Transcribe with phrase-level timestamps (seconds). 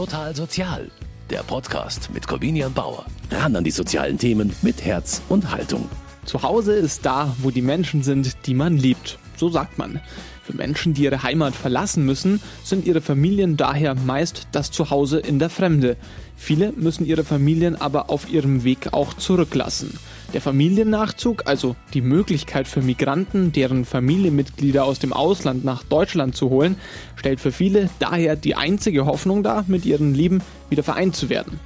[0.00, 0.90] Total Sozial,
[1.28, 3.04] der Podcast mit Corvinian Bauer.
[3.30, 5.90] Ran an die sozialen Themen mit Herz und Haltung.
[6.24, 9.18] Zu Hause ist da, wo die Menschen sind, die man liebt.
[9.40, 10.00] So sagt man.
[10.44, 15.38] Für Menschen, die ihre Heimat verlassen müssen, sind ihre Familien daher meist das Zuhause in
[15.38, 15.96] der Fremde.
[16.36, 19.98] Viele müssen ihre Familien aber auf ihrem Weg auch zurücklassen.
[20.34, 26.50] Der Familiennachzug, also die Möglichkeit für Migranten, deren Familienmitglieder aus dem Ausland nach Deutschland zu
[26.50, 26.76] holen,
[27.16, 31.58] stellt für viele daher die einzige Hoffnung dar, mit ihren Lieben wieder vereint zu werden.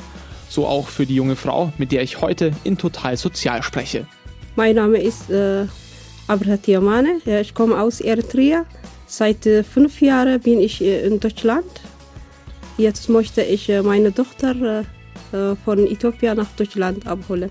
[0.48, 4.06] So auch für die junge Frau, mit der ich heute in Total Sozial spreche.
[4.54, 5.66] Mein Name ist äh,
[6.26, 7.20] Abrahat Yamane.
[7.40, 8.64] Ich komme aus Eritrea.
[9.06, 11.66] Seit äh, fünf Jahren bin ich äh, in Deutschland.
[12.78, 14.84] Jetzt möchte ich äh, meine Tochter
[15.64, 17.50] von Äthiopien nach Deutschland abholen.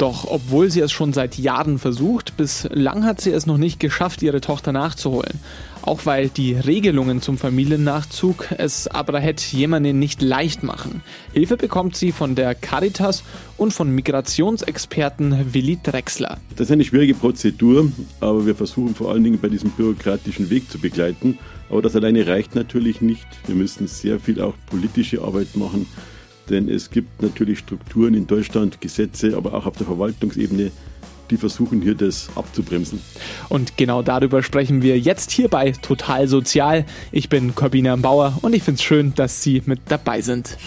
[0.00, 4.22] Doch obwohl sie es schon seit Jahren versucht, bislang hat sie es noch nicht geschafft,
[4.22, 5.38] ihre Tochter nachzuholen.
[5.82, 11.02] Auch weil die Regelungen zum Familiennachzug es Abrahet Jemane nicht leicht machen.
[11.34, 13.24] Hilfe bekommt sie von der Caritas
[13.58, 16.38] und von Migrationsexperten Willi Drexler.
[16.56, 20.70] Das ist eine schwierige Prozedur, aber wir versuchen vor allen Dingen bei diesem bürokratischen Weg
[20.70, 21.38] zu begleiten.
[21.68, 23.26] Aber das alleine reicht natürlich nicht.
[23.46, 25.86] Wir müssen sehr viel auch politische Arbeit machen
[26.50, 30.70] denn es gibt natürlich Strukturen in Deutschland, Gesetze, aber auch auf der Verwaltungsebene,
[31.30, 33.00] die versuchen hier das abzubremsen.
[33.48, 36.84] Und genau darüber sprechen wir jetzt hier bei Total Sozial.
[37.12, 40.58] Ich bin Corbina Bauer und ich finde es schön, dass Sie mit dabei sind.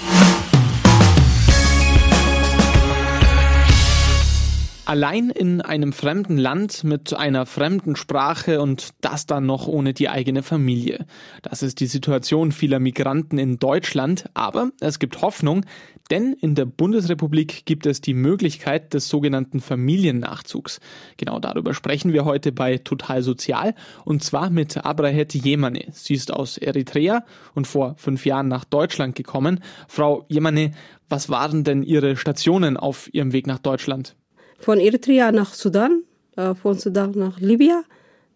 [4.85, 10.09] Allein in einem fremden Land mit einer fremden Sprache und das dann noch ohne die
[10.09, 11.05] eigene Familie.
[11.41, 15.65] Das ist die Situation vieler Migranten in Deutschland, aber es gibt Hoffnung,
[16.11, 20.81] denn in der Bundesrepublik gibt es die Möglichkeit des sogenannten Familiennachzugs.
[21.15, 25.85] Genau darüber sprechen wir heute bei Total Sozial und zwar mit Abrahet Jemane.
[25.93, 27.23] Sie ist aus Eritrea
[27.55, 29.61] und vor fünf Jahren nach Deutschland gekommen.
[29.87, 30.71] Frau Jemane,
[31.07, 34.17] was waren denn Ihre Stationen auf Ihrem Weg nach Deutschland?
[34.63, 36.03] Von Eritrea nach Sudan,
[36.37, 37.83] äh, von Sudan nach Libyen,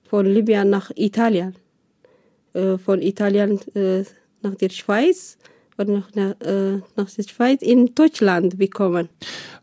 [0.04, 1.56] von Libyen nach Italien,
[2.54, 4.04] äh, von Italien äh,
[4.42, 5.38] nach der Schweiz
[5.78, 6.10] und nach,
[6.96, 9.10] nach der Schweiz in Deutschland bekommen.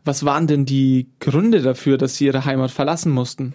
[0.05, 3.53] Was waren denn die Gründe dafür, dass Sie Ihre Heimat verlassen mussten?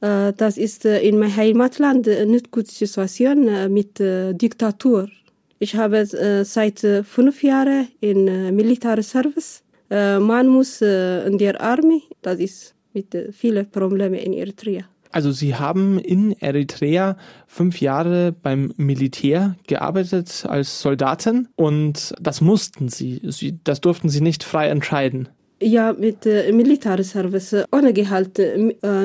[0.00, 5.10] Das ist in meinem Heimatland eine gute Situation mit Diktatur.
[5.58, 6.06] Ich habe
[6.44, 14.14] seit fünf Jahren in Militärservice man muss in der Armee, das ist mit vielen Problemen
[14.14, 14.84] in Eritrea.
[15.12, 17.16] Also Sie haben in Eritrea
[17.46, 23.20] fünf Jahre beim Militär gearbeitet als Soldatin und das mussten Sie.
[23.24, 25.28] Sie das durften Sie nicht frei entscheiden.
[25.62, 28.56] Ja, mit äh, Militärservice ohne Gehalt, äh,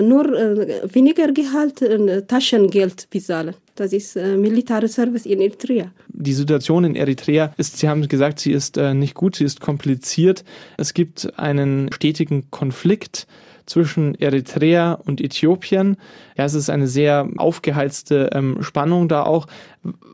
[0.02, 3.56] nur äh, weniger Gehalt äh, Taschengeld bezahlen.
[3.76, 5.92] Das ist äh, Militärservice in Eritrea.
[6.08, 9.60] Die Situation in Eritrea ist, Sie haben gesagt, sie ist äh, nicht gut, sie ist
[9.60, 10.46] kompliziert.
[10.78, 13.28] Es gibt einen stetigen Konflikt
[13.66, 15.98] zwischen Eritrea und Äthiopien.
[16.38, 19.48] Ja, es ist eine sehr aufgeheizte ähm, Spannung da auch.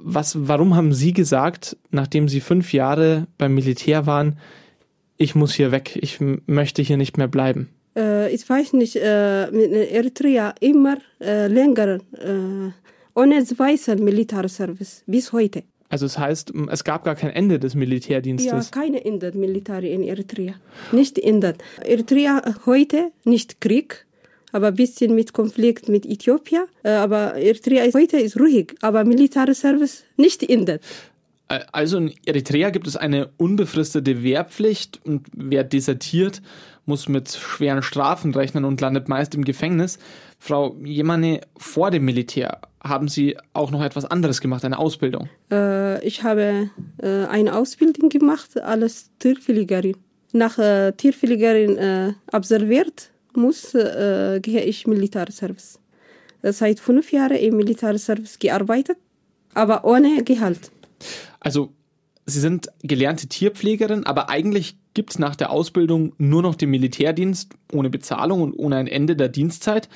[0.04, 4.38] Was, warum haben Sie gesagt, nachdem Sie fünf Jahre beim Militär waren,
[5.22, 7.70] ich muss hier weg, ich möchte hier nicht mehr bleiben?
[7.96, 12.72] Äh, ich weiß nicht, äh, Eritrea immer äh, länger äh,
[13.14, 15.64] ohne weißen Militärservice bis heute.
[15.90, 18.70] Also das heißt, es gab gar kein Ende des Militärdienstes?
[18.70, 20.54] Ja, keine Ende Militär in Eritrea.
[20.94, 21.56] Nicht Ende.
[21.84, 24.06] Eritrea heute nicht Krieg,
[24.54, 26.64] aber ein bisschen mit Konflikt mit Äthiopien.
[26.84, 30.80] Äh, aber Eritrea ist, heute ist ruhig, aber Militärservice nicht Ende.
[31.72, 36.42] Also in Eritrea gibt es eine unbefristete Wehrpflicht und wer desertiert,
[36.86, 40.00] muss mit schweren Strafen rechnen und landet meist im Gefängnis.
[40.40, 45.30] Frau Jemane, vor dem Militär haben Sie auch noch etwas anderes gemacht, eine Ausbildung?
[45.52, 49.98] Äh, ich habe äh, eine Ausbildung gemacht als Tierpflegerin.
[50.34, 55.80] Nach äh, Tierpflegerin äh, absolviert muss, äh, gehe ich Militärservice.
[56.44, 58.98] Seit fünf Jahren im Militärservice gearbeitet,
[59.54, 60.72] aber ohne Gehalt.
[61.42, 61.74] Also
[62.26, 67.52] Sie sind gelernte Tierpflegerin, aber eigentlich gibt es nach der Ausbildung nur noch den Militärdienst
[67.74, 69.90] ohne Bezahlung und ohne ein Ende der Dienstzeit.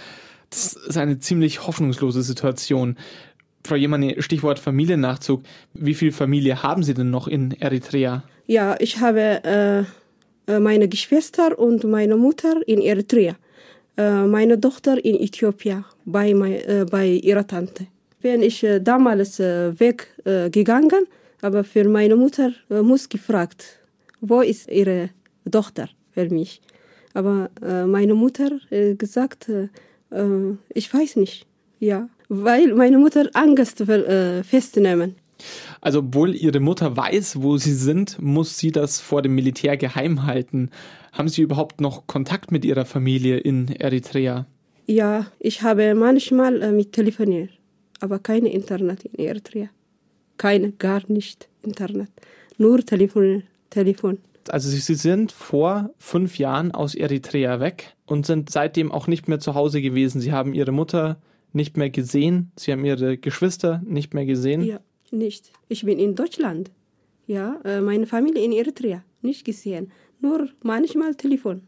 [0.50, 2.98] Das ist eine ziemlich hoffnungslose Situation.
[3.66, 5.44] Frau Jemane, Stichwort Familiennachzug.
[5.74, 8.24] Wie viel Familie haben Sie denn noch in Eritrea?
[8.48, 9.80] Ja, ich habe äh,
[10.52, 13.36] äh meine Geschwister und meine Mutter in Eritrea.
[13.98, 17.88] Äh, meine Tochter in Äthiopien bei, mein, äh, bei ihrer Tante.
[18.22, 21.08] Wenn ich äh, damals äh, weggegangen,
[21.46, 23.80] aber für meine Mutter äh, muss gefragt,
[24.20, 25.12] wo ist ihre
[25.50, 26.60] Tochter für mich?
[27.14, 29.70] Aber äh, meine Mutter äh, gesagt, äh,
[30.10, 31.46] äh, ich weiß nicht,
[31.80, 35.16] ja, weil meine Mutter Angst will, äh, festnehmen.
[35.82, 40.26] Also obwohl ihre Mutter weiß, wo sie sind, muss sie das vor dem Militär geheim
[40.26, 40.72] halten.
[41.12, 44.48] Haben Sie überhaupt noch Kontakt mit Ihrer Familie in Eritrea?
[44.88, 47.52] Ja, ich habe manchmal mit telefoniert,
[48.00, 49.70] aber keine Internet in Eritrea.
[50.38, 52.10] Keine, gar nicht Internet.
[52.58, 53.44] Nur Telefon.
[53.70, 54.20] Telefon.
[54.50, 59.40] Also Sie sind vor fünf Jahren aus Eritrea weg und sind seitdem auch nicht mehr
[59.40, 60.22] zu Hause gewesen.
[60.22, 61.18] Sie haben Ihre Mutter
[61.52, 64.64] nicht mehr gesehen, Sie haben Ihre Geschwister nicht mehr gesehen.
[64.64, 64.80] Ja,
[65.12, 65.52] nicht.
[65.68, 66.72] Ich bin in Deutschland.
[67.28, 69.92] Ja, äh, meine Familie in Eritrea nicht gesehen.
[70.22, 71.62] Nur manchmal Telefon.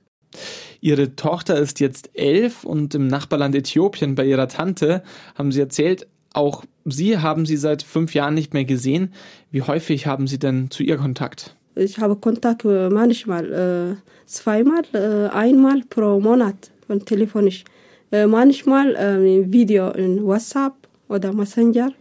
[0.80, 5.04] Ihre Tochter ist jetzt elf und im Nachbarland Äthiopien bei ihrer Tante,
[5.36, 9.14] haben Sie erzählt, auch Sie haben sie seit fünf Jahren nicht mehr gesehen.
[9.52, 11.56] Wie häufig haben Sie denn zu ihr Kontakt?
[11.76, 17.64] Ich habe Kontakt äh, manchmal, äh, zweimal, äh, einmal pro Monat von telefonisch.
[18.10, 20.74] Manchmal äh, Video in WhatsApp
[21.10, 21.92] oder Messenger,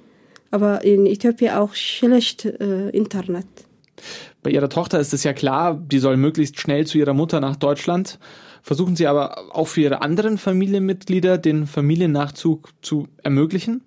[0.52, 3.46] aber in Äthiopien auch schlecht Internet.
[4.44, 7.56] Bei ihrer Tochter ist es ja klar, die soll möglichst schnell zu ihrer Mutter nach
[7.56, 8.20] Deutschland.
[8.62, 13.82] Versuchen Sie aber auch für Ihre anderen Familienmitglieder den Familiennachzug zu ermöglichen?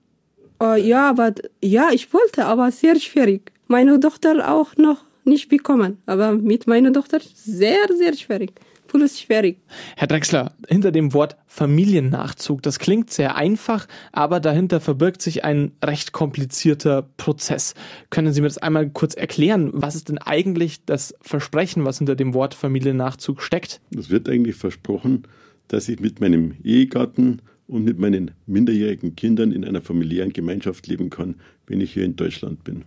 [0.61, 1.33] Uh, ja, aber
[1.63, 3.51] ja, ich wollte, aber sehr schwierig.
[3.67, 8.51] Meine Tochter auch noch nicht bekommen, aber mit meiner Tochter sehr, sehr schwierig
[8.89, 9.59] plus schwierig.
[9.95, 15.71] Herr Drexler, hinter dem Wort Familiennachzug, das klingt sehr einfach, aber dahinter verbirgt sich ein
[15.83, 17.75] recht komplizierter Prozess.
[18.09, 19.69] Können Sie mir das einmal kurz erklären?
[19.73, 23.79] Was ist denn eigentlich das Versprechen, was hinter dem Wort Familiennachzug steckt?
[23.97, 25.23] Es wird eigentlich versprochen,
[25.67, 31.09] dass ich mit meinem Ehegatten und mit meinen minderjährigen Kindern in einer familiären Gemeinschaft leben
[31.09, 31.35] kann,
[31.67, 32.83] wenn ich hier in Deutschland bin.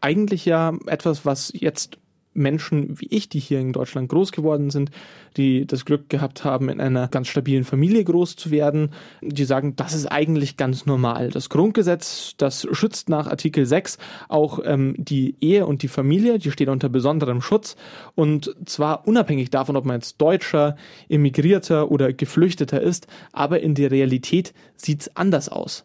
[0.00, 1.98] Eigentlich ja etwas, was jetzt
[2.34, 4.90] Menschen wie ich, die hier in Deutschland groß geworden sind,
[5.36, 8.90] die das Glück gehabt haben, in einer ganz stabilen Familie groß zu werden,
[9.22, 11.30] die sagen, das ist eigentlich ganz normal.
[11.30, 13.98] Das Grundgesetz, das schützt nach Artikel 6
[14.28, 17.76] auch ähm, die Ehe und die Familie, die steht unter besonderem Schutz
[18.14, 20.76] und zwar unabhängig davon, ob man jetzt Deutscher,
[21.08, 25.84] Immigrierter oder Geflüchteter ist, aber in der Realität sieht es anders aus.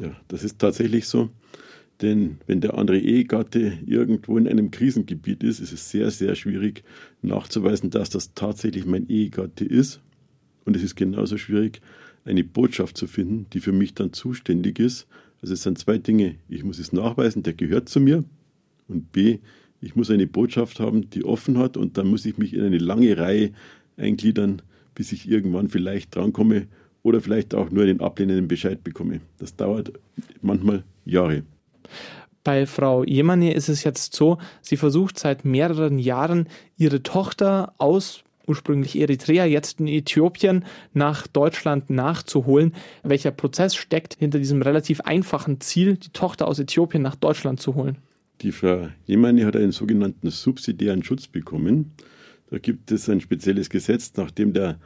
[0.00, 1.30] Ja, das ist tatsächlich so.
[2.02, 6.82] Denn wenn der andere Ehegatte irgendwo in einem Krisengebiet ist, ist es sehr, sehr schwierig
[7.22, 10.00] nachzuweisen, dass das tatsächlich mein Ehegatte ist.
[10.64, 11.80] Und es ist genauso schwierig,
[12.24, 15.06] eine Botschaft zu finden, die für mich dann zuständig ist.
[15.40, 16.36] Also es sind zwei Dinge.
[16.48, 18.24] Ich muss es nachweisen, der gehört zu mir.
[18.88, 19.38] Und B,
[19.80, 21.76] ich muss eine Botschaft haben, die offen hat.
[21.76, 23.52] Und dann muss ich mich in eine lange Reihe
[23.96, 24.62] eingliedern,
[24.94, 26.66] bis ich irgendwann vielleicht drankomme
[27.02, 29.20] oder vielleicht auch nur einen ablehnenden Bescheid bekomme.
[29.38, 29.92] Das dauert
[30.40, 31.44] manchmal Jahre.
[32.42, 38.22] Bei Frau Jemane ist es jetzt so, sie versucht seit mehreren Jahren ihre Tochter aus
[38.46, 42.74] ursprünglich Eritrea, jetzt in Äthiopien nach Deutschland nachzuholen.
[43.02, 47.74] Welcher Prozess steckt hinter diesem relativ einfachen Ziel, die Tochter aus Äthiopien nach Deutschland zu
[47.74, 47.96] holen?
[48.42, 51.92] Die Frau Jemane hat einen sogenannten subsidiären Schutz bekommen.
[52.50, 54.78] Da gibt es ein spezielles Gesetz, nachdem der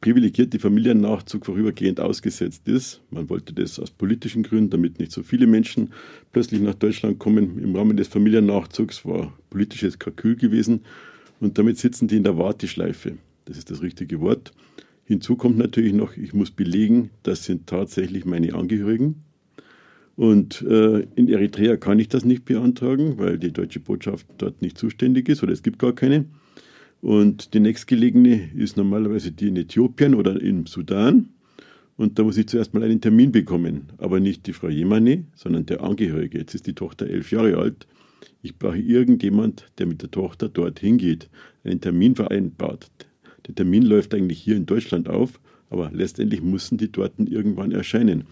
[0.00, 3.00] privilegierte Familiennachzug vorübergehend ausgesetzt ist.
[3.10, 5.92] Man wollte das aus politischen Gründen, damit nicht so viele Menschen
[6.32, 7.58] plötzlich nach Deutschland kommen.
[7.58, 10.82] Im Rahmen des Familiennachzugs war politisches Kalkül gewesen
[11.40, 13.18] und damit sitzen die in der Warteschleife.
[13.44, 14.52] Das ist das richtige Wort.
[15.04, 19.24] Hinzu kommt natürlich noch, ich muss belegen, das sind tatsächlich meine Angehörigen.
[20.16, 24.76] Und äh, in Eritrea kann ich das nicht beantragen, weil die deutsche Botschaft dort nicht
[24.76, 26.26] zuständig ist oder es gibt gar keine.
[27.00, 31.28] Und die nächstgelegene ist normalerweise die in Äthiopien oder im Sudan.
[31.96, 33.88] Und da muss ich zuerst mal einen Termin bekommen.
[33.98, 36.38] Aber nicht die Frau Jemane, sondern der Angehörige.
[36.38, 37.86] Jetzt ist die Tochter elf Jahre alt.
[38.42, 41.28] Ich brauche irgendjemand, der mit der Tochter dorthin geht,
[41.64, 42.90] einen Termin vereinbart.
[43.46, 45.40] Der Termin läuft eigentlich hier in Deutschland auf,
[45.70, 48.24] aber letztendlich müssen die dort irgendwann erscheinen.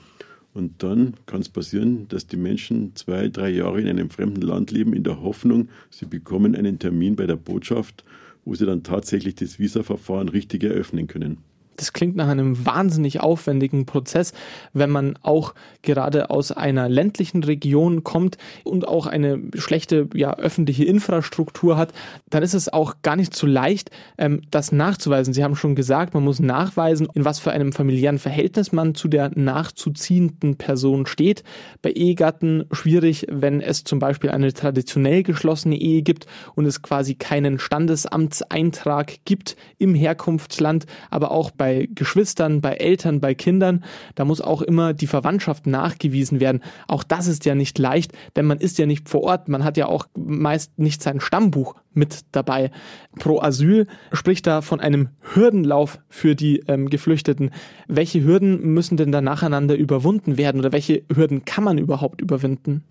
[0.55, 4.71] Und dann kann es passieren, dass die Menschen zwei, drei Jahre in einem fremden Land
[4.71, 8.05] leben, in der Hoffnung, sie bekommen einen Termin bei der Botschaft
[8.47, 11.39] wo sie dann tatsächlich das Visa-Verfahren richtig eröffnen können.
[11.77, 14.33] Das klingt nach einem wahnsinnig aufwendigen Prozess,
[14.73, 20.85] wenn man auch gerade aus einer ländlichen Region kommt und auch eine schlechte ja, öffentliche
[20.85, 21.93] Infrastruktur hat,
[22.31, 25.35] dann ist es auch gar nicht so leicht, ähm, das nachzuweisen.
[25.35, 29.09] Sie haben schon gesagt, man muss nachweisen, in was für einem familiären Verhältnis man zu
[29.09, 31.45] der nachzuziehenden Person steht.
[31.83, 37.15] Bei Ehegatten schwierig, wenn es zum Beispiel eine traditionell geschlossene Ehe gibt und es quasi
[37.15, 43.83] keinen Standesamtseintrag gibt im Herkunftsland, aber auch bei bei Geschwistern, bei Eltern, bei Kindern.
[44.15, 46.63] Da muss auch immer die Verwandtschaft nachgewiesen werden.
[46.87, 49.49] Auch das ist ja nicht leicht, denn man ist ja nicht vor Ort.
[49.49, 52.71] Man hat ja auch meist nicht sein Stammbuch mit dabei.
[53.19, 57.51] Pro Asyl spricht da von einem Hürdenlauf für die ähm, Geflüchteten.
[57.89, 62.85] Welche Hürden müssen denn da nacheinander überwunden werden oder welche Hürden kann man überhaupt überwinden?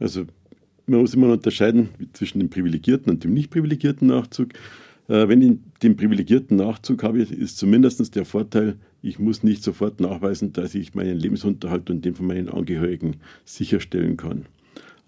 [0.00, 0.24] Also
[0.86, 4.54] man muss immer unterscheiden zwischen dem privilegierten und dem nicht privilegierten Nachzug.
[5.08, 10.00] Äh, wenn ich den privilegierten Nachzug habe, ist zumindest der Vorteil, ich muss nicht sofort
[10.00, 14.46] nachweisen, dass ich meinen Lebensunterhalt und den von meinen Angehörigen sicherstellen kann.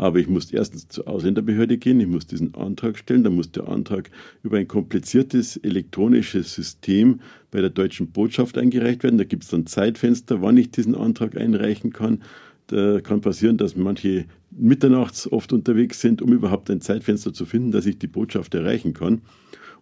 [0.01, 3.69] Aber ich muss erstens zur Ausländerbehörde gehen, ich muss diesen Antrag stellen, dann muss der
[3.69, 4.11] Antrag
[4.45, 9.19] über ein kompliziertes elektronisches System bei der deutschen Botschaft eingereicht werden.
[9.19, 12.23] Da gibt es dann Zeitfenster, wann ich diesen Antrag einreichen kann.
[12.69, 17.73] Da kann passieren, dass manche mitternachts oft unterwegs sind, um überhaupt ein Zeitfenster zu finden,
[17.73, 19.23] dass ich die Botschaft erreichen kann.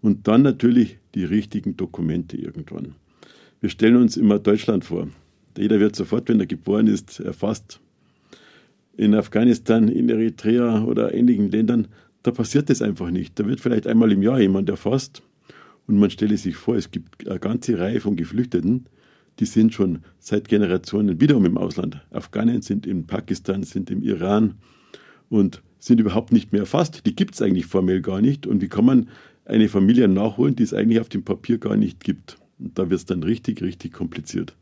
[0.06, 2.94] Und dann natürlich die richtigen Dokumente irgendwann.
[3.60, 5.08] Wir stellen uns immer Deutschland vor.
[5.58, 7.80] Jeder wird sofort, wenn er geboren ist, erfasst
[8.96, 11.88] in Afghanistan, in Eritrea oder ähnlichen Ländern,
[12.22, 13.36] da passiert das einfach nicht.
[13.40, 15.24] Da wird vielleicht einmal im Jahr jemand erfasst
[15.88, 18.86] und man stelle sich vor, es gibt eine ganze Reihe von Geflüchteten,
[19.40, 22.00] die sind schon seit Generationen wiederum im Ausland.
[22.12, 24.54] Afghanen sind in Pakistan, sind im Iran
[25.30, 27.06] und sind überhaupt nicht mehr erfasst.
[27.06, 28.46] Die gibt es eigentlich formell gar nicht.
[28.46, 29.08] Und wie kann man
[29.46, 32.38] eine Familie nachholen, die es eigentlich auf dem Papier gar nicht gibt?
[32.58, 34.54] Und da wird es dann richtig, richtig kompliziert.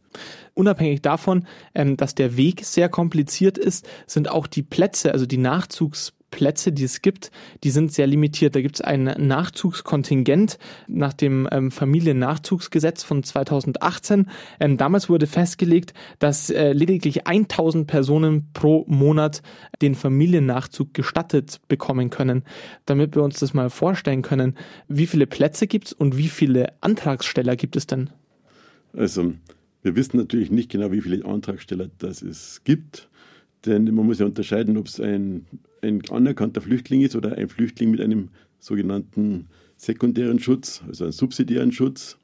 [0.54, 5.38] Unabhängig davon, ähm, dass der Weg sehr kompliziert ist, sind auch die Plätze, also die
[5.38, 7.30] Nachzugsplätze, die es gibt,
[7.62, 8.54] die sind sehr limitiert.
[8.54, 14.28] Da gibt es ein Nachzugskontingent nach dem ähm, Familiennachzugsgesetz von 2018.
[14.60, 19.42] Ähm, damals wurde festgelegt, dass äh, lediglich 1000 Personen pro Monat
[19.82, 22.44] den Familiennachzug gestattet bekommen können.
[22.86, 24.56] Damit wir uns das mal vorstellen können,
[24.88, 28.10] wie viele Plätze gibt es und wie viele Antragsteller gibt es denn?
[28.92, 29.34] Also
[29.82, 33.10] wir wissen natürlich nicht genau, wie viele Antragsteller das es gibt,
[33.66, 35.46] denn man muss ja unterscheiden, ob es ein,
[35.82, 38.28] ein anerkannter Flüchtling ist oder ein Flüchtling mit einem
[38.58, 42.18] sogenannten sekundären Schutz, also einen subsidiären Schutz.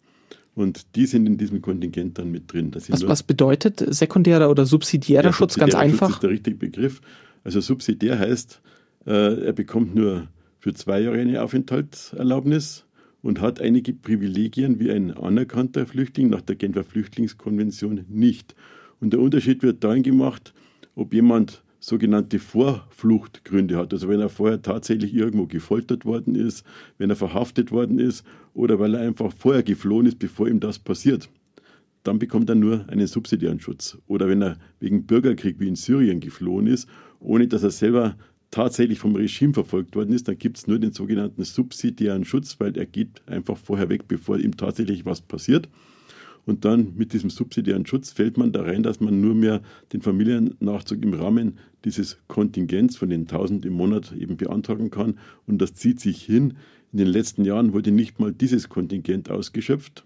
[0.55, 2.73] Und die sind in diesem Kontingent dann mit drin.
[2.75, 5.57] Was, was, bedeutet sekundärer oder subsidiärer ja, Schutz?
[5.57, 6.09] Ganz einfach.
[6.09, 7.01] Schutz ist der richtige Begriff.
[7.45, 8.61] Also subsidiär heißt,
[9.07, 10.29] äh, er bekommt nur
[10.59, 12.85] für zwei Jahre eine Aufenthaltserlaubnis
[13.23, 18.55] und hat einige Privilegien wie ein anerkannter Flüchtling nach der Genfer Flüchtlingskonvention nicht.
[19.01, 20.53] Und der Unterschied wird darin gemacht,
[20.95, 23.93] ob jemand sogenannte Vorfluchtgründe hat.
[23.93, 26.65] Also wenn er vorher tatsächlich irgendwo gefoltert worden ist,
[26.99, 30.79] wenn er verhaftet worden ist oder weil er einfach vorher geflohen ist, bevor ihm das
[30.79, 31.31] passiert.
[32.03, 33.99] Dann bekommt er nur einen subsidiären Schutz.
[34.07, 38.17] Oder wenn er wegen Bürgerkrieg wie in Syrien geflohen ist, ohne dass er selber
[38.51, 42.77] tatsächlich vom Regime verfolgt worden ist, dann gibt es nur den sogenannten subsidiären Schutz, weil
[42.77, 45.69] er geht einfach vorher weg, bevor ihm tatsächlich was passiert.
[46.51, 50.03] Und dann mit diesem subsidiären Schutz fällt man da rein, dass man nur mehr den
[50.03, 55.17] Familiennachzug im Rahmen dieses Kontingents von den 1000 im Monat eben beantragen kann.
[55.47, 56.55] Und das zieht sich hin.
[56.91, 60.05] In den letzten Jahren wurde nicht mal dieses Kontingent ausgeschöpft.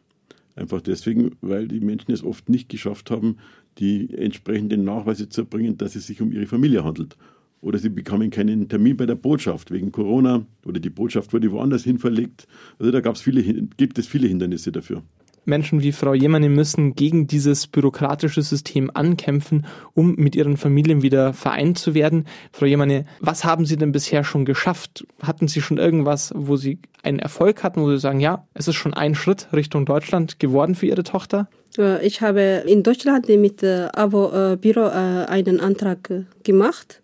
[0.55, 3.39] Einfach deswegen, weil die Menschen es oft nicht geschafft haben,
[3.79, 7.17] die entsprechenden Nachweise zu erbringen, dass es sich um ihre Familie handelt
[7.63, 11.85] oder sie bekamen keinen Termin bei der Botschaft wegen Corona oder die Botschaft wurde woanders
[11.85, 12.47] hin verlegt.
[12.79, 13.43] Also da gab's viele,
[13.79, 15.03] gibt es viele Hindernisse dafür.
[15.45, 21.33] Menschen wie Frau Jemane müssen gegen dieses bürokratische System ankämpfen, um mit ihren Familien wieder
[21.33, 22.27] vereint zu werden.
[22.53, 25.07] Frau Jemane, was haben Sie denn bisher schon geschafft?
[25.23, 28.77] Hatten Sie schon irgendwas, wo Sie einen Erfolg hatten, wo Sie sagen, ja, es ist
[28.77, 31.49] schon ein Schritt Richtung Deutschland geworden für Ihre Tochter?
[31.79, 36.11] Äh, ich habe in Deutschland mit äh, Abo-Büro äh, einen Antrag
[36.43, 37.01] gemacht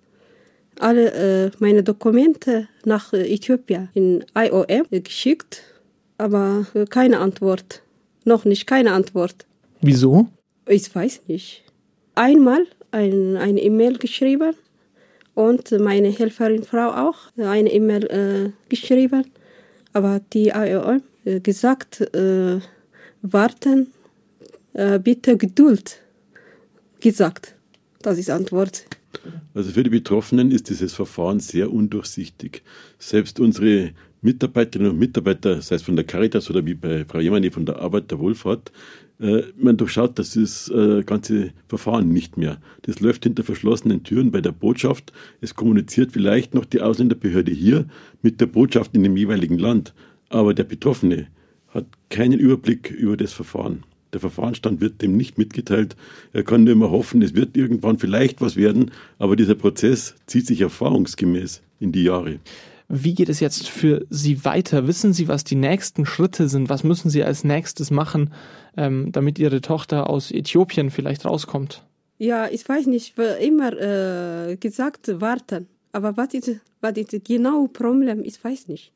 [0.78, 5.62] alle meine Dokumente nach Äthiopien in IOM geschickt,
[6.16, 7.82] aber keine Antwort.
[8.24, 9.46] Noch nicht, keine Antwort.
[9.80, 10.28] Wieso?
[10.66, 11.64] Ich weiß nicht.
[12.14, 14.54] Einmal ein, eine E-Mail geschrieben
[15.34, 19.24] und meine Helferin Frau auch eine E-Mail äh, geschrieben,
[19.92, 22.60] aber die IOM äh, gesagt, äh,
[23.22, 23.88] warten,
[24.74, 26.00] äh, bitte Geduld
[27.00, 27.54] gesagt.
[28.02, 28.84] Das ist Antwort.
[29.54, 32.62] Also für die Betroffenen ist dieses Verfahren sehr undurchsichtig.
[32.98, 37.50] Selbst unsere Mitarbeiterinnen und Mitarbeiter, sei es von der Caritas oder wie bei Frau Jemani
[37.50, 38.70] von der Arbeit der Wohlfahrt,
[39.20, 42.58] äh, man durchschaut das äh, ganze Verfahren nicht mehr.
[42.82, 45.12] Das läuft hinter verschlossenen Türen bei der Botschaft.
[45.40, 47.86] Es kommuniziert vielleicht noch die Ausländerbehörde hier
[48.22, 49.94] mit der Botschaft in dem jeweiligen Land.
[50.28, 51.26] Aber der Betroffene
[51.68, 53.84] hat keinen Überblick über das Verfahren.
[54.12, 55.96] Der Verfahrensstand wird dem nicht mitgeteilt.
[56.32, 60.46] Er kann nur immer hoffen, es wird irgendwann vielleicht was werden, aber dieser Prozess zieht
[60.46, 62.40] sich erfahrungsgemäß in die Jahre.
[62.92, 64.88] Wie geht es jetzt für Sie weiter?
[64.88, 66.68] Wissen Sie, was die nächsten Schritte sind?
[66.68, 68.32] Was müssen Sie als nächstes machen,
[68.76, 71.84] ähm, damit Ihre Tochter aus Äthiopien vielleicht rauskommt?
[72.18, 75.68] Ja, ich weiß nicht, immer äh, gesagt warten.
[75.92, 78.24] Aber was ist, was ist genau Problem?
[78.24, 78.92] Ich weiß nicht.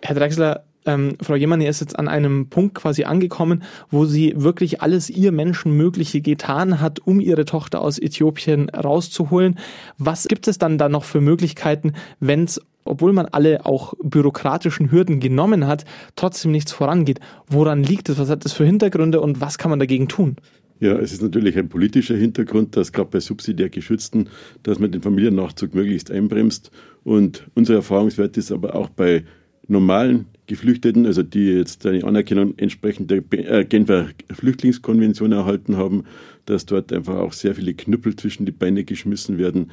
[0.00, 4.82] Herr Drechsler, Ähm, Frau Jemani ist jetzt an einem Punkt quasi angekommen, wo sie wirklich
[4.82, 9.58] alles ihr Menschenmögliche getan hat, um ihre Tochter aus Äthiopien rauszuholen.
[9.98, 14.90] Was gibt es dann da noch für Möglichkeiten, wenn es obwohl man alle auch bürokratischen
[14.90, 15.86] Hürden genommen hat,
[16.16, 17.18] trotzdem nichts vorangeht.
[17.46, 18.18] Woran liegt es?
[18.18, 20.36] Was hat das für Hintergründe und was kann man dagegen tun?
[20.80, 24.28] Ja, es ist natürlich ein politischer Hintergrund, dass gerade bei subsidiär Geschützten,
[24.64, 26.70] dass man den Familiennachzug möglichst einbremst.
[27.04, 29.24] Und unser Erfahrungswert ist aber auch bei
[29.66, 36.04] normalen Geflüchteten, also die jetzt eine Anerkennung entsprechend der äh, Genfer Flüchtlingskonvention erhalten haben,
[36.46, 39.70] dass dort einfach auch sehr viele Knüppel zwischen die Beine geschmissen werden,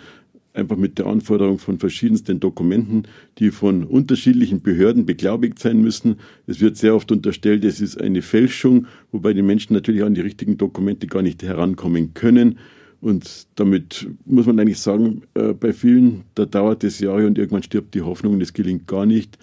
[0.53, 3.03] einfach mit der Anforderung von verschiedensten Dokumenten,
[3.37, 6.17] die von unterschiedlichen Behörden beglaubigt sein müssen.
[6.47, 10.21] Es wird sehr oft unterstellt, es ist eine Fälschung, wobei die Menschen natürlich an die
[10.21, 12.57] richtigen Dokumente gar nicht herankommen können.
[13.01, 17.63] Und damit muss man eigentlich sagen, äh, bei vielen, da dauert es Jahre und irgendwann
[17.63, 19.39] stirbt die Hoffnung und es gelingt gar nicht.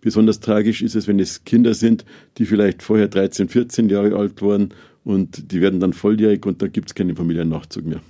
[0.00, 2.04] Besonders tragisch ist es, wenn es Kinder sind,
[2.38, 4.72] die vielleicht vorher 13, 14 Jahre alt waren
[5.04, 8.00] und die werden dann volljährig und da gibt es keinen Familiennachzug mehr.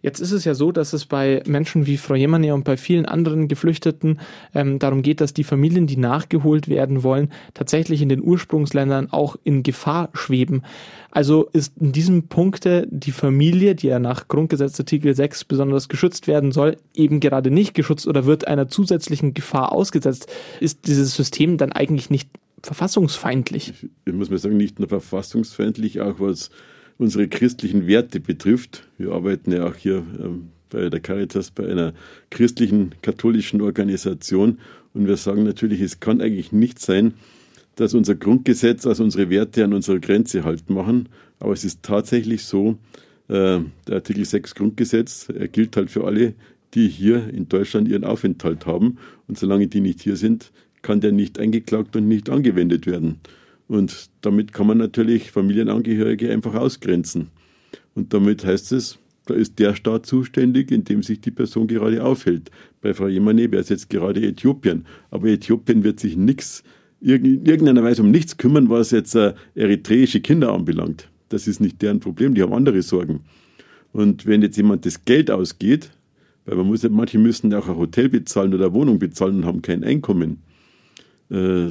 [0.00, 3.04] Jetzt ist es ja so, dass es bei Menschen wie Frau Jemane und bei vielen
[3.04, 4.20] anderen Geflüchteten
[4.54, 9.36] ähm, darum geht, dass die Familien, die nachgeholt werden wollen, tatsächlich in den Ursprungsländern auch
[9.42, 10.62] in Gefahr schweben.
[11.10, 16.28] Also ist in diesem Punkte die Familie, die ja nach Grundgesetz Artikel 6 besonders geschützt
[16.28, 20.30] werden soll, eben gerade nicht geschützt oder wird einer zusätzlichen Gefahr ausgesetzt.
[20.60, 22.28] Ist dieses System dann eigentlich nicht
[22.66, 23.72] verfassungsfeindlich.
[24.04, 26.50] Ich muss mal sagen, nicht nur verfassungsfeindlich, auch was
[26.98, 28.88] unsere christlichen Werte betrifft.
[28.98, 31.94] Wir arbeiten ja auch hier ähm, bei der Caritas bei einer
[32.30, 34.58] christlichen katholischen Organisation
[34.96, 37.14] und wir sagen natürlich, es kann eigentlich nicht sein,
[37.74, 41.10] dass unser Grundgesetz, also unsere Werte an unserer Grenze halt machen.
[41.38, 42.78] Aber es ist tatsächlich so,
[43.28, 46.32] äh, der Artikel 6 Grundgesetz gilt halt für alle,
[46.72, 48.96] die hier in Deutschland ihren Aufenthalt haben.
[49.28, 50.50] Und solange die nicht hier sind,
[50.86, 53.16] kann der nicht eingeklagt und nicht angewendet werden.
[53.66, 57.28] Und damit kann man natürlich Familienangehörige einfach ausgrenzen.
[57.96, 62.04] Und damit heißt es, da ist der Staat zuständig, in dem sich die Person gerade
[62.04, 62.52] aufhält.
[62.80, 64.86] Bei Frau Jemane wäre es jetzt gerade Äthiopien.
[65.10, 66.62] Aber Äthiopien wird sich nichts,
[67.00, 71.08] in irgendeiner Weise um nichts kümmern, was jetzt äh, eritreische Kinder anbelangt.
[71.30, 73.24] Das ist nicht deren Problem, die haben andere Sorgen.
[73.92, 75.90] Und wenn jetzt jemand das Geld ausgeht,
[76.44, 79.62] weil man muss, manche müssen auch ein Hotel bezahlen oder eine Wohnung bezahlen und haben
[79.62, 80.42] kein Einkommen,
[81.30, 81.68] äh,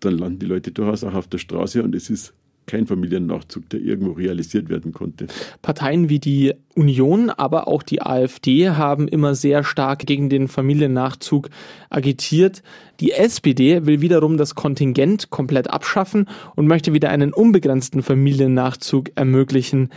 [0.00, 2.34] dann landen die Leute durchaus auch auf der Straße und es ist
[2.66, 5.26] kein Familiennachzug, der irgendwo realisiert werden konnte.
[5.62, 11.50] Parteien wie die Union, aber auch die AfD haben immer sehr stark gegen den Familiennachzug
[11.90, 12.62] agitiert.
[13.00, 19.90] Die SPD will wiederum das Kontingent komplett abschaffen und möchte wieder einen unbegrenzten Familiennachzug ermöglichen.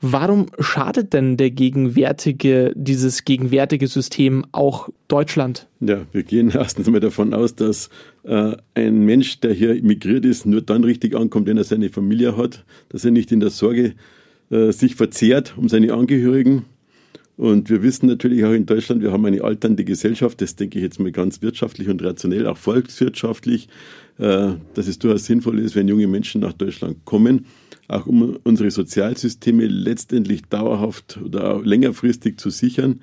[0.00, 5.68] Warum schadet denn der gegenwärtige, dieses gegenwärtige System auch Deutschland?
[5.80, 7.90] Ja, wir gehen erstens mal davon aus, dass
[8.22, 12.36] äh, ein Mensch, der hier migriert ist, nur dann richtig ankommt, wenn er seine Familie
[12.36, 13.94] hat, dass er nicht in der Sorge
[14.50, 16.64] äh, sich verzehrt um seine Angehörigen.
[17.36, 20.84] Und wir wissen natürlich auch in Deutschland, wir haben eine alternde Gesellschaft, das denke ich
[20.84, 23.68] jetzt mal ganz wirtschaftlich und rationell, auch volkswirtschaftlich,
[24.18, 27.46] äh, dass es durchaus sinnvoll ist, wenn junge Menschen nach Deutschland kommen,
[27.88, 33.00] auch um unsere Sozialsysteme letztendlich dauerhaft oder längerfristig zu sichern.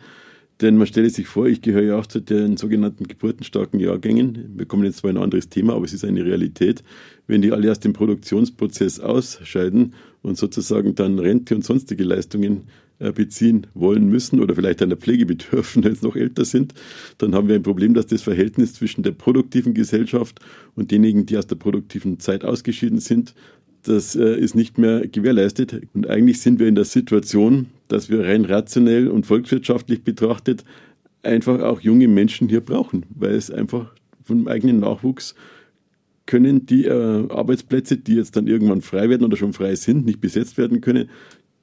[0.61, 4.53] Denn man stelle sich vor, ich gehöre ja auch zu den sogenannten geburtenstarken Jahrgängen.
[4.55, 6.83] Wir kommen jetzt zwar in ein anderes Thema, aber es ist eine Realität.
[7.25, 12.67] Wenn die alle aus dem Produktionsprozess ausscheiden und sozusagen dann Rente und sonstige Leistungen
[12.99, 16.75] äh, beziehen wollen müssen oder vielleicht einer Pflege bedürfen, sie noch älter sind,
[17.17, 20.39] dann haben wir ein Problem, dass das Verhältnis zwischen der produktiven Gesellschaft
[20.75, 23.33] und denjenigen, die aus der produktiven Zeit ausgeschieden sind,
[23.83, 25.81] das äh, ist nicht mehr gewährleistet.
[25.93, 30.63] Und eigentlich sind wir in der Situation, dass wir rein rationell und volkswirtschaftlich betrachtet
[31.23, 35.35] einfach auch junge Menschen hier brauchen, weil es einfach vom eigenen Nachwuchs
[36.25, 40.21] können die äh, Arbeitsplätze, die jetzt dann irgendwann frei werden oder schon frei sind, nicht
[40.21, 41.09] besetzt werden können,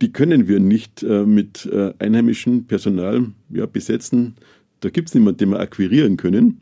[0.01, 4.37] die können wir nicht äh, mit einheimischem Personal ja, besetzen.
[4.81, 6.61] Da gibt es niemanden, den wir akquirieren können.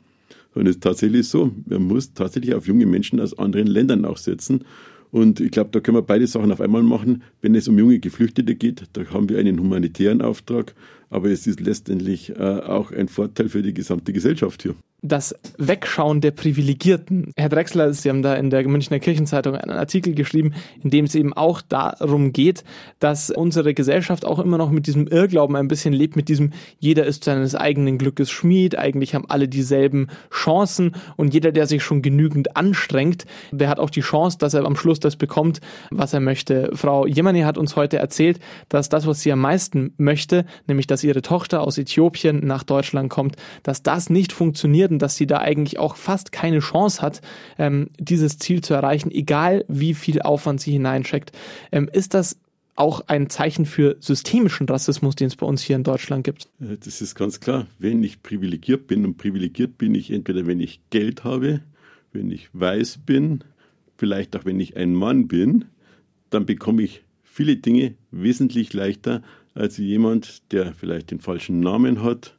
[0.54, 4.16] Und es ist tatsächlich so, man muss tatsächlich auf junge Menschen aus anderen Ländern auch
[4.16, 4.64] setzen.
[5.16, 7.22] Und ich glaube, da können wir beide Sachen auf einmal machen.
[7.40, 10.74] Wenn es um junge Geflüchtete geht, da haben wir einen humanitären Auftrag,
[11.08, 16.20] aber es ist letztendlich äh, auch ein Vorteil für die gesamte Gesellschaft hier das Wegschauen
[16.20, 17.32] der Privilegierten.
[17.36, 21.14] Herr Drexler, Sie haben da in der Münchner Kirchenzeitung einen Artikel geschrieben, in dem es
[21.14, 22.64] eben auch darum geht,
[22.98, 27.04] dass unsere Gesellschaft auch immer noch mit diesem Irrglauben ein bisschen lebt, mit diesem jeder
[27.04, 32.02] ist seines eigenen Glückes Schmied, eigentlich haben alle dieselben Chancen und jeder, der sich schon
[32.02, 36.20] genügend anstrengt, der hat auch die Chance, dass er am Schluss das bekommt, was er
[36.20, 36.70] möchte.
[36.74, 41.04] Frau Jemani hat uns heute erzählt, dass das, was sie am meisten möchte, nämlich dass
[41.04, 45.38] ihre Tochter aus Äthiopien nach Deutschland kommt, dass das nicht funktioniert und dass sie da
[45.38, 47.20] eigentlich auch fast keine Chance hat,
[47.58, 51.32] ähm, dieses Ziel zu erreichen, egal wie viel Aufwand sie hineinsteckt.
[51.72, 52.38] Ähm, ist das
[52.76, 56.48] auch ein Zeichen für systemischen Rassismus, den es bei uns hier in Deutschland gibt?
[56.58, 57.66] Das ist ganz klar.
[57.78, 61.62] Wenn ich privilegiert bin, und privilegiert bin ich entweder, wenn ich Geld habe,
[62.12, 63.42] wenn ich weiß bin,
[63.96, 65.64] vielleicht auch wenn ich ein Mann bin,
[66.30, 69.22] dann bekomme ich viele Dinge wesentlich leichter
[69.54, 72.35] als jemand, der vielleicht den falschen Namen hat,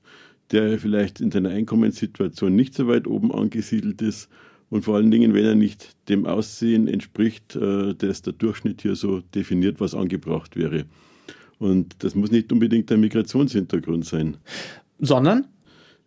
[0.52, 4.30] der vielleicht in seiner Einkommenssituation nicht so weit oben angesiedelt ist
[4.70, 8.96] und vor allen Dingen, wenn er nicht dem Aussehen entspricht, äh, das der Durchschnitt hier
[8.96, 10.86] so definiert, was angebracht wäre.
[11.58, 14.38] Und das muss nicht unbedingt ein Migrationshintergrund sein.
[15.00, 15.48] Sondern?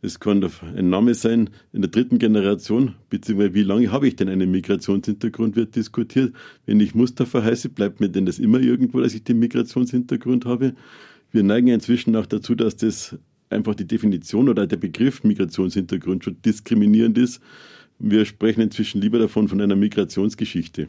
[0.02, 0.42] Es kann
[0.76, 5.56] ein Name sein in der dritten Generation, beziehungsweise wie lange habe ich denn einen Migrationshintergrund,
[5.56, 6.34] wird diskutiert.
[6.64, 10.74] Wenn ich Mustafa heiße, bleibt mir denn das immer irgendwo, dass ich den Migrationshintergrund habe.
[11.32, 13.18] Wir neigen inzwischen auch dazu, dass das
[13.50, 17.42] einfach die Definition oder der Begriff Migrationshintergrund schon diskriminierend ist.
[17.98, 20.88] Wir sprechen inzwischen lieber davon von einer Migrationsgeschichte.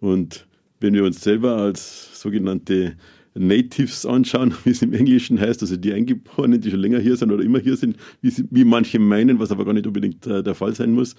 [0.00, 0.46] Und
[0.80, 2.96] wenn wir uns selber als sogenannte
[3.34, 7.32] Natives anschauen, wie es im Englischen heißt, also die Eingeborenen, die schon länger hier sind
[7.32, 10.42] oder immer hier sind, wie, sie, wie manche meinen, was aber gar nicht unbedingt äh,
[10.42, 11.14] der Fall sein muss.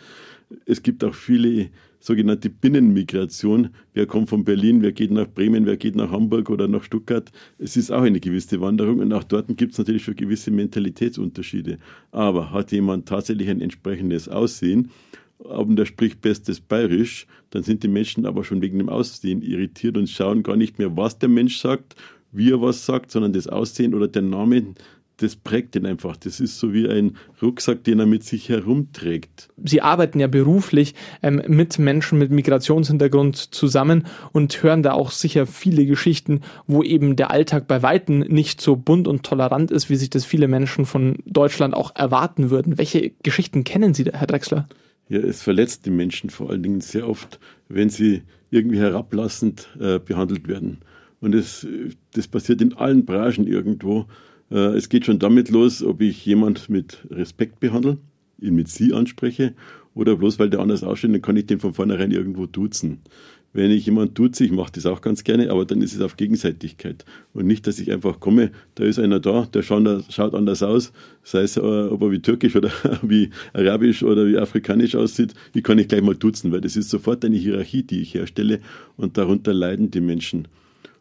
[0.66, 1.70] Es gibt auch viele
[2.02, 3.70] sogenannte Binnenmigration.
[3.94, 7.32] Wer kommt von Berlin, wer geht nach Bremen, wer geht nach Hamburg oder nach Stuttgart.
[7.60, 11.78] Es ist auch eine gewisse Wanderung und auch dort gibt es natürlich schon gewisse Mentalitätsunterschiede.
[12.12, 14.90] Aber hat jemand tatsächlich ein entsprechendes Aussehen,
[15.44, 19.98] und der spricht bestes Bayerisch, dann sind die Menschen aber schon wegen dem Aussehen irritiert
[19.98, 21.96] und schauen gar nicht mehr, was der Mensch sagt,
[22.32, 24.74] wie er was sagt, sondern das Aussehen oder der Name,
[25.18, 26.18] das prägt ihn einfach.
[26.18, 29.50] Das ist so wie ein Rucksack, den er mit sich herumträgt.
[29.64, 35.46] Sie arbeiten ja beruflich ähm, mit Menschen mit Migrationshintergrund zusammen und hören da auch sicher
[35.46, 39.96] viele Geschichten, wo eben der Alltag bei Weitem nicht so bunt und tolerant ist, wie
[39.96, 42.78] sich das viele Menschen von Deutschland auch erwarten würden.
[42.78, 44.68] Welche Geschichten kennen Sie Herr Drexler?
[45.12, 50.00] Ja, es verletzt die Menschen vor allen Dingen sehr oft, wenn sie irgendwie herablassend äh,
[50.00, 50.78] behandelt werden.
[51.20, 51.68] Und das,
[52.14, 54.06] das passiert in allen Branchen irgendwo.
[54.50, 57.98] Äh, es geht schon damit los, ob ich jemand mit Respekt behandle,
[58.40, 59.54] ihn mit Sie anspreche,
[59.96, 63.02] oder bloß weil der anders ausschaut, dann kann ich den von vornherein irgendwo duzen.
[63.54, 66.16] Wenn ich jemand duze, ich mache das auch ganz gerne, aber dann ist es auf
[66.16, 67.04] Gegenseitigkeit.
[67.34, 71.42] Und nicht, dass ich einfach komme, da ist einer da, der schaut anders aus, sei
[71.42, 75.76] es, äh, ob er wie türkisch oder wie arabisch oder wie afrikanisch aussieht, ich kann
[75.76, 78.60] nicht gleich mal duzen, weil das ist sofort eine Hierarchie, die ich herstelle
[78.96, 80.48] und darunter leiden die Menschen.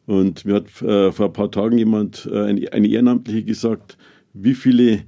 [0.06, 3.96] Und mir hat äh, vor ein paar Tagen jemand, äh, eine, Ehrenamtliche gesagt,
[4.34, 5.02] wie viele,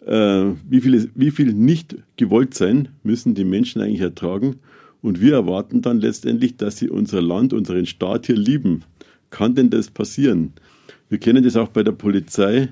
[0.00, 4.56] wie viele, wie viel nicht gewollt sein müssen die Menschen eigentlich ertragen.
[5.00, 8.82] Und wir erwarten dann letztendlich, dass sie unser Land, unseren Staat hier lieben.
[9.30, 10.52] Kann denn das passieren?
[11.08, 12.68] Wir kennen das auch bei der Polizei.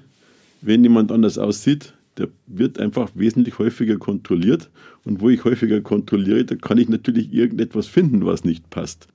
[0.61, 4.71] Wenn jemand anders aussieht, der wird einfach wesentlich häufiger kontrolliert.
[5.05, 9.09] Und wo ich häufiger kontrolliere, da kann ich natürlich irgendetwas finden, was nicht passt.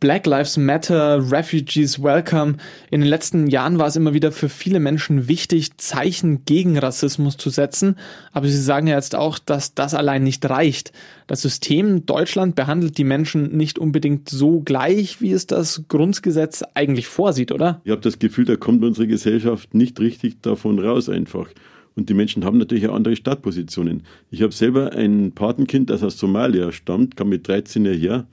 [0.00, 2.54] Black Lives Matter, Refugees Welcome.
[2.90, 7.36] In den letzten Jahren war es immer wieder für viele Menschen wichtig, Zeichen gegen Rassismus
[7.36, 7.96] zu setzen.
[8.32, 10.92] Aber Sie sagen ja jetzt auch, dass das allein nicht reicht.
[11.26, 17.06] Das System Deutschland behandelt die Menschen nicht unbedingt so gleich, wie es das Grundgesetz eigentlich
[17.06, 17.82] vorsieht, oder?
[17.84, 21.48] Ich habe das Gefühl, da kommt unsere Gesellschaft nicht richtig davon raus einfach.
[21.94, 24.04] Und die Menschen haben natürlich auch andere Startpositionen.
[24.30, 28.26] Ich habe selber ein Patenkind, das aus Somalia stammt, kam mit 13 hierher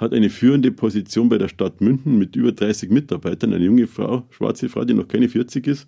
[0.00, 4.26] hat eine führende Position bei der Stadt München mit über 30 Mitarbeitern, eine junge Frau,
[4.30, 5.86] schwarze Frau, die noch keine 40 ist,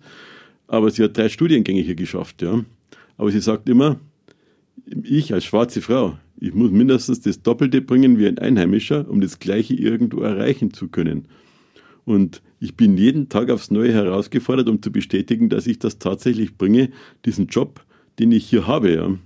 [0.67, 2.43] aber sie hat drei Studiengänge hier geschafft.
[2.43, 2.63] Ja.
[3.17, 3.99] Aber sie sagt immer,
[5.03, 9.39] ich als schwarze Frau, ich muss mindestens das Doppelte bringen wie ein Einheimischer, um das
[9.39, 11.27] Gleiche irgendwo erreichen zu können.
[12.05, 16.55] Und ich bin jeden Tag aufs Neue herausgefordert, um zu bestätigen, dass ich das tatsächlich
[16.57, 16.89] bringe,
[17.25, 17.83] diesen Job,
[18.19, 18.93] den ich hier habe.
[18.93, 19.17] Ja.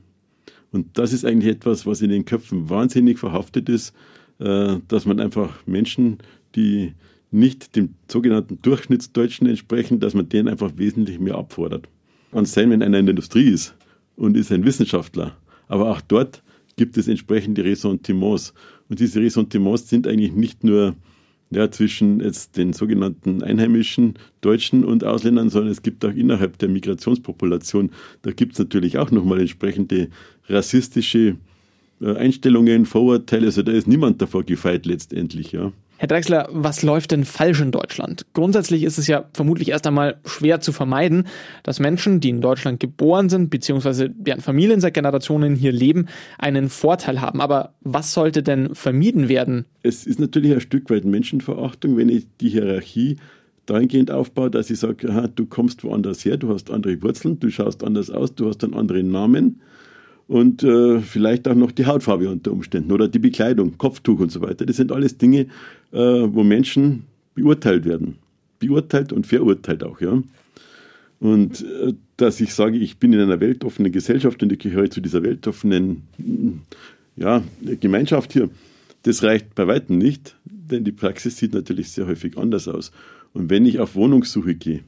[0.72, 3.94] Und das ist eigentlich etwas, was in den Köpfen wahnsinnig verhaftet ist,
[4.40, 6.20] dass man einfach Menschen,
[6.56, 6.94] die
[7.32, 11.88] nicht dem sogenannten Durchschnittsdeutschen entsprechen, dass man denen einfach wesentlich mehr abfordert.
[12.32, 13.76] Kann sein, wenn einer in der Industrie ist
[14.16, 15.36] und ist ein Wissenschaftler.
[15.68, 16.44] Aber auch dort
[16.76, 18.54] gibt es entsprechende Ressentiments.
[18.90, 20.96] Und diese Ressentiments sind eigentlich nicht nur
[21.50, 26.70] ja, zwischen jetzt den sogenannten einheimischen Deutschen und Ausländern, sondern es gibt auch innerhalb der
[26.70, 30.10] Migrationspopulation, da gibt es natürlich auch nochmal entsprechende
[30.50, 31.36] rassistische äh,
[32.02, 35.72] Einstellungen, Vorurteile, also da ist niemand davor gefeit letztendlich, ja.
[36.00, 38.28] Herr Drexler, was läuft denn falsch in Deutschland?
[38.34, 41.26] Grundsätzlich ist es ja vermutlich erst einmal schwer zu vermeiden,
[41.64, 46.06] dass Menschen, die in Deutschland geboren sind, beziehungsweise deren Familien seit Generationen hier leben,
[46.38, 47.42] einen Vorteil haben.
[47.42, 49.66] Aber was sollte denn vermieden werden?
[49.82, 53.18] Es ist natürlich ein Stück weit Menschenverachtung, wenn ich die Hierarchie
[53.66, 57.50] dahingehend aufbaue, dass ich sage, aha, du kommst woanders her, du hast andere Wurzeln, du
[57.50, 59.62] schaust anders aus, du hast einen anderen Namen
[60.28, 64.42] und äh, vielleicht auch noch die Hautfarbe unter Umständen oder die Bekleidung, Kopftuch und so
[64.42, 64.66] weiter.
[64.66, 65.48] Das sind alles Dinge,
[65.92, 68.18] äh, wo Menschen beurteilt werden.
[68.60, 70.22] Beurteilt und verurteilt auch, ja.
[71.20, 75.02] Und äh, dass ich sage, ich bin in einer weltoffenen Gesellschaft und ich gehöre zu
[75.02, 76.04] dieser weltoffenen
[77.16, 77.44] ja,
[77.80, 78.50] Gemeinschaft hier,
[79.04, 82.92] das reicht bei weitem nicht, denn die Praxis sieht natürlich sehr häufig anders aus.
[83.34, 84.82] Und wenn ich auf Wohnungssuche gehe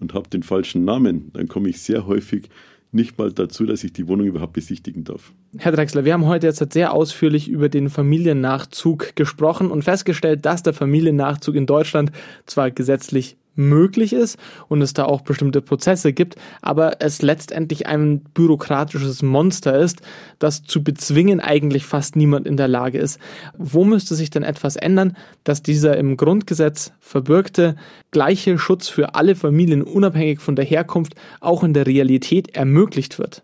[0.00, 2.48] und habe den falschen Namen, dann komme ich sehr häufig
[2.94, 5.32] nicht mal dazu, dass ich die Wohnung überhaupt besichtigen darf.
[5.58, 10.62] Herr Drexler, wir haben heute jetzt sehr ausführlich über den Familiennachzug gesprochen und festgestellt, dass
[10.62, 12.12] der Familiennachzug in Deutschland
[12.46, 14.38] zwar gesetzlich möglich ist
[14.68, 20.02] und es da auch bestimmte Prozesse gibt, aber es letztendlich ein bürokratisches Monster ist,
[20.38, 23.18] das zu bezwingen eigentlich fast niemand in der Lage ist.
[23.56, 27.76] Wo müsste sich denn etwas ändern, dass dieser im Grundgesetz verbürgte
[28.10, 33.42] gleiche Schutz für alle Familien unabhängig von der Herkunft auch in der Realität ermöglicht wird?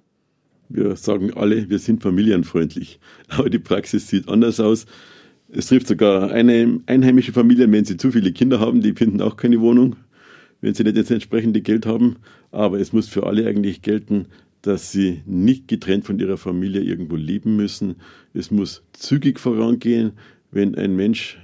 [0.69, 4.87] Wir sagen alle, wir sind familienfreundlich, aber die Praxis sieht anders aus.
[5.53, 9.37] Es trifft sogar eine einheimische Familie, wenn sie zu viele Kinder haben, die finden auch
[9.37, 9.97] keine Wohnung,
[10.61, 12.17] wenn sie nicht das entsprechende Geld haben.
[12.53, 14.27] Aber es muss für alle eigentlich gelten,
[14.63, 17.97] dass sie nicht getrennt von ihrer Familie irgendwo leben müssen.
[18.33, 20.13] Es muss zügig vorangehen,
[20.53, 21.39] wenn ein Mensch,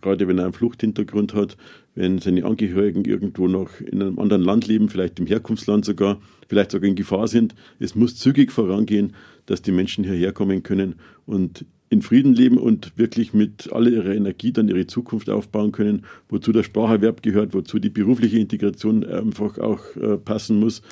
[0.00, 1.58] gerade wenn er einen Fluchthintergrund hat,
[1.94, 6.70] wenn seine Angehörigen irgendwo noch in einem anderen Land leben, vielleicht im Herkunftsland sogar, vielleicht
[6.70, 7.54] sogar in Gefahr sind.
[7.78, 10.94] Es muss zügig vorangehen, dass die Menschen hierher kommen können
[11.26, 16.04] und in Frieden leben und wirklich mit all ihrer Energie dann ihre Zukunft aufbauen können,
[16.28, 20.82] wozu der Spracherwerb gehört, wozu die berufliche Integration einfach auch äh, passen muss.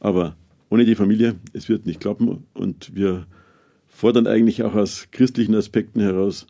[0.00, 0.36] Aber
[0.68, 3.26] ohne die Familie, es wird nicht klappen und wir
[3.86, 6.46] fordern eigentlich auch aus christlichen Aspekten heraus,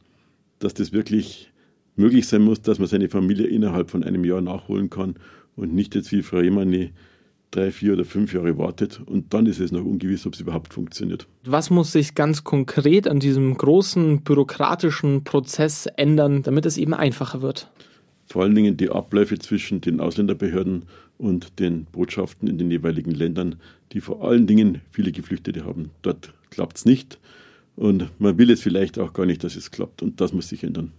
[0.58, 1.52] dass das wirklich
[1.94, 5.16] möglich sein muss, dass man seine Familie innerhalb von einem Jahr nachholen kann
[5.54, 6.92] und nicht jetzt wie Frau Jemani
[7.50, 10.74] drei, vier oder fünf Jahre wartet und dann ist es noch ungewiss, ob es überhaupt
[10.74, 11.26] funktioniert.
[11.44, 17.42] Was muss sich ganz konkret an diesem großen bürokratischen Prozess ändern, damit es eben einfacher
[17.42, 17.70] wird?
[18.26, 20.84] Vor allen Dingen die Abläufe zwischen den Ausländerbehörden
[21.16, 23.56] und den Botschaften in den jeweiligen Ländern,
[23.92, 25.90] die vor allen Dingen viele Geflüchtete haben.
[26.02, 27.18] Dort klappt es nicht
[27.76, 30.62] und man will es vielleicht auch gar nicht, dass es klappt und das muss sich
[30.64, 30.92] ändern.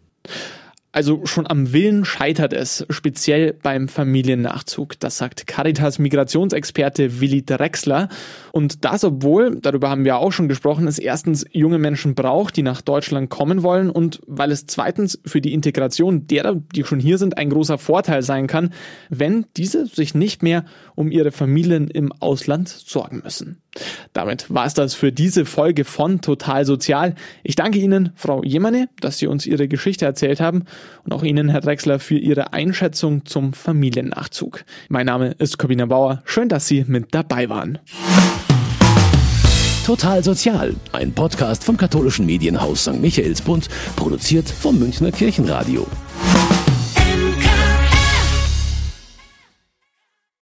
[0.92, 5.00] Also schon am Willen scheitert es, speziell beim Familiennachzug.
[5.00, 8.10] Das sagt Caritas Migrationsexperte Willi Drexler.
[8.54, 12.64] Und das, obwohl, darüber haben wir auch schon gesprochen, es erstens junge Menschen braucht, die
[12.64, 17.20] nach Deutschland kommen wollen und weil es zweitens für die Integration derer, die schon hier
[17.20, 18.74] sind, ein großer Vorteil sein kann,
[19.10, 23.62] wenn diese sich nicht mehr um ihre Familien im Ausland sorgen müssen.
[24.14, 27.16] Damit war es das für diese Folge von Total Sozial.
[27.44, 30.66] Ich danke Ihnen, Frau Jemane, dass Sie uns Ihre Geschichte erzählt haben
[31.06, 34.66] und auch Ihnen, Herr Drexler, für Ihre Einschätzung zum Familiennachzug.
[34.90, 36.22] Mein Name ist Corbina Bauer.
[36.26, 37.80] Schön, dass Sie mit dabei waren.
[39.86, 43.02] Total Sozial, ein Podcast vom katholischen Medienhaus St.
[43.02, 45.88] Michaelsbund, produziert vom Münchner Kirchenradio.